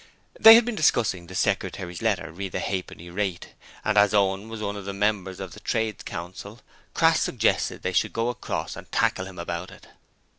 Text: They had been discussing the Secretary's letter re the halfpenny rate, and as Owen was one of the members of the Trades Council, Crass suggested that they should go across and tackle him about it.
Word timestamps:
They 0.39 0.55
had 0.55 0.65
been 0.65 0.73
discussing 0.73 1.27
the 1.27 1.35
Secretary's 1.35 2.01
letter 2.01 2.31
re 2.31 2.49
the 2.49 2.59
halfpenny 2.59 3.11
rate, 3.11 3.49
and 3.85 3.99
as 3.99 4.15
Owen 4.15 4.49
was 4.49 4.59
one 4.59 4.75
of 4.75 4.85
the 4.85 4.95
members 4.95 5.39
of 5.39 5.53
the 5.53 5.59
Trades 5.59 6.01
Council, 6.01 6.59
Crass 6.95 7.21
suggested 7.21 7.75
that 7.75 7.83
they 7.83 7.93
should 7.93 8.11
go 8.11 8.29
across 8.29 8.75
and 8.75 8.91
tackle 8.91 9.25
him 9.25 9.37
about 9.37 9.69
it. 9.69 9.89